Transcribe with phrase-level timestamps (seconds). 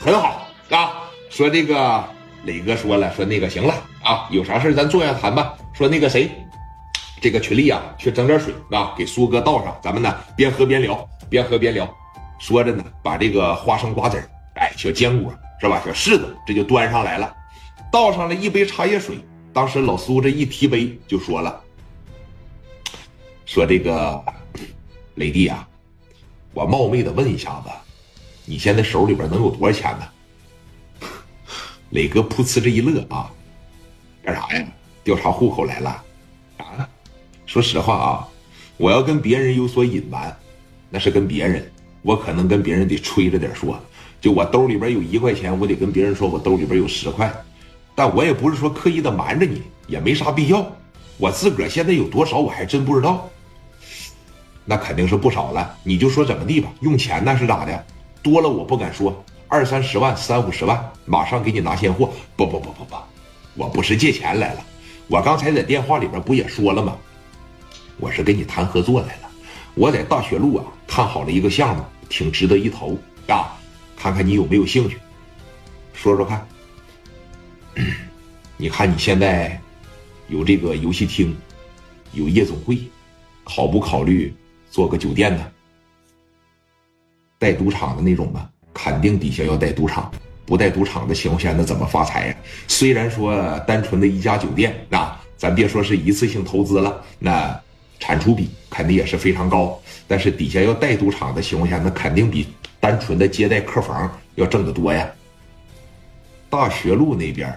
[0.00, 1.08] 很好啊。
[1.28, 2.04] 说这个
[2.44, 5.54] 磊哥说了，说那个行了啊，有啥事咱坐下谈吧。
[5.72, 6.30] 说那个谁，
[7.20, 11.88] 这个群里啊，去整点水啊，给苏哥倒上，咱们呢边喝边聊，边喝边聊。
[12.38, 17.32] 说着呢，把这个花生瓜子儿，哎，小坚果是吧，小柿子，这就端上来了，
[17.92, 19.18] 倒上了一杯茶叶水。
[19.52, 21.60] 当时老苏这一提杯就说了，
[23.44, 24.24] 说这个
[25.14, 25.68] 磊弟啊，
[26.54, 27.70] 我冒昧的问一下子，
[28.50, 31.06] 你现在手里边能有多少钱呢？
[31.90, 33.30] 磊哥噗呲这一乐啊，
[34.24, 34.66] 干啥呀？
[35.04, 36.02] 调查户口来了？
[36.56, 36.88] 啊？
[37.46, 38.28] 说实话啊，
[38.76, 40.36] 我要跟别人有所隐瞒，
[40.90, 41.70] 那是跟别人，
[42.02, 43.80] 我可能跟别人得吹着点说，
[44.20, 47.32] 就我兜里边有一块钱，我得跟别人说我兜里边有十块。
[47.94, 50.66] 但我也不是说刻意的瞒着你，也没啥必要。
[51.18, 53.30] 我自个儿现在有多少，我还真不知道。
[54.64, 55.72] 那肯定是不少了。
[55.84, 57.86] 你就说怎么地吧，用钱那是咋的？
[58.22, 62.12] 多了我不敢说，二三十万、三五十万，马上给你拿现货。
[62.36, 62.96] 不不不不不，
[63.54, 64.64] 我不是借钱来了。
[65.08, 66.96] 我刚才在电话里边不也说了吗？
[67.98, 69.30] 我是跟你谈合作来了。
[69.74, 72.96] 我在大学路啊看好了一个项目，挺值得一投
[73.28, 73.56] 啊，
[73.96, 74.98] 看看你有没有兴趣，
[75.94, 76.46] 说说看。
[78.56, 79.58] 你看你现在
[80.28, 81.36] 有这个游戏厅，
[82.12, 82.78] 有夜总会，
[83.44, 84.34] 考不考虑
[84.70, 85.46] 做个酒店呢？
[87.40, 88.46] 带赌场的那种吗？
[88.74, 90.12] 肯定底下要带赌场，
[90.44, 92.36] 不带赌场的情况下，那怎么发财呀？
[92.68, 97.58] 虽然说单纯的一家酒店啊，咱别说是一次性投资了，那
[97.98, 99.80] 产出比肯定也是非常高。
[100.06, 102.46] 但是底下要带赌场的情况下，那肯定比
[102.78, 105.08] 单纯的接待客房要挣得多呀。
[106.50, 107.50] 大学路那边，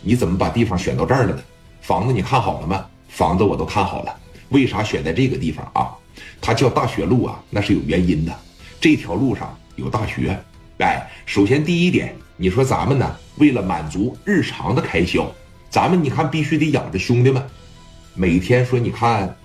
[0.00, 1.42] 你怎么把地方选到这儿了呢？
[1.82, 2.86] 房子你看好了吗？
[3.10, 4.16] 房子我都看好了。
[4.48, 5.94] 为啥选在这个地方啊？
[6.40, 8.32] 它叫大学路啊，那是有原因的。
[8.80, 10.36] 这条路上有大学。
[10.78, 15.30] 哎，首先第一点，你说咱们呢，为了满足日常的开销，
[15.68, 17.42] 咱们你看必须得养着兄弟们。
[18.14, 19.36] 每天说你看，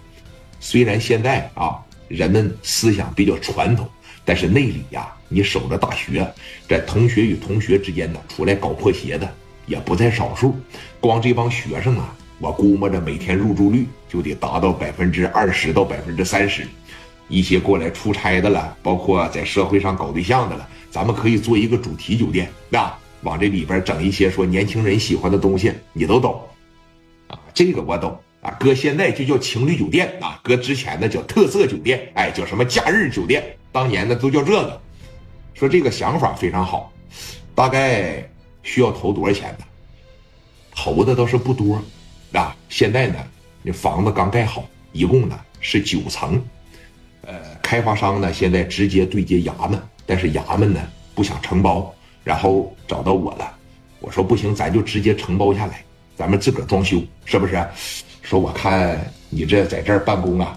[0.61, 3.85] 虽然现在啊，人们思想比较传统。
[4.27, 6.25] 但是内里呀，你守着大学，
[6.67, 9.35] 在同学与同学之间呢，出来搞破鞋的
[9.67, 10.55] 也不在少数。
[10.99, 16.65] 光这帮学生啊，我估摸着每天入住率就得达到百分之二十到百分之三十。
[17.27, 26.39] 一些过来出差的了，包括在社会上搞对象的了，咱们可以做一个主题酒店，啊，往这里边整一些说年轻人喜欢的东西，你都懂
[27.27, 27.39] 啊？
[27.53, 33.43] 这个我懂啊，搁现在就叫情侣酒店啊，搁之前呢叫特色酒店，哎，叫什么假日酒店。
[33.71, 34.81] 当年呢都叫这个，
[35.53, 36.93] 说这个想法非常好，
[37.53, 38.23] 大概
[38.61, 39.65] 需要投多少钱呢？
[40.75, 41.81] 投的倒是不多，
[42.33, 43.15] 啊，现在呢，
[43.63, 46.39] 那房子刚盖好，一共呢是九层，
[47.65, 50.79] 开发商呢现在直接对接衙门，但是衙门呢
[51.15, 51.91] 不想承包，
[52.23, 53.51] 然后找到我了，
[54.01, 55.83] 我说不行，咱就直接承包下来，
[56.15, 57.67] 咱们自个儿装修，是不是？
[58.21, 60.55] 说我看你这在这儿办公啊，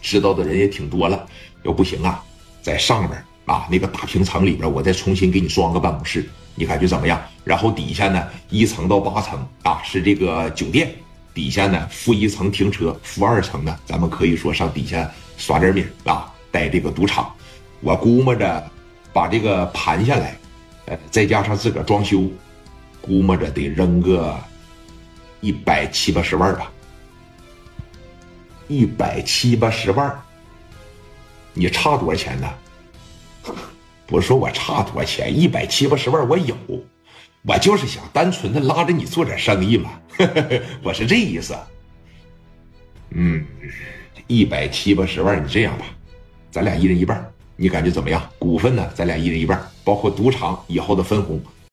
[0.00, 1.26] 知道的人也挺多了。
[1.62, 2.24] 要不行啊，
[2.62, 7.20] 在上面啊那个大平层里边，我再重新给你装个办公室，你感觉怎么样？
[7.44, 10.90] 然后底下呢，一层到八层啊是这个酒店，
[11.40, 17.34] 底下呢负一层停车，负二层呢咱们可以说上底下耍点米啊，带这个赌场。
[17.80, 18.70] 我估摸着
[19.10, 20.36] 把这个盘下来，
[20.84, 22.24] 呃，再加上自个儿装修，
[23.00, 24.38] 估摸着得扔个
[25.40, 26.70] 一百七八十万吧，
[28.68, 30.22] 一百七八十万。
[31.54, 32.48] 你差多少钱呢？
[34.06, 36.54] 不是说我差多少钱，一百七八十万我有，
[37.42, 39.90] 我就是想单纯的拉着你做点生意嘛，
[40.82, 41.56] 我是这意思。
[43.10, 43.44] 嗯，
[44.26, 45.86] 一百七八十万，你这样吧，
[46.50, 48.22] 咱俩一人一半，你感觉怎么样？
[48.38, 48.88] 股份呢？
[48.94, 51.42] 咱俩一人一半，包括赌场以后的分红，